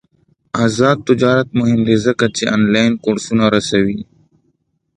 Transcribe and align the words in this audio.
آزاد 0.65 0.97
تجارت 1.09 1.47
مهم 1.59 1.81
دی 1.87 1.95
ځکه 2.05 2.25
چې 2.35 2.43
آنلاین 2.55 2.91
کورسونه 3.03 3.43
رسوي. 3.55 3.99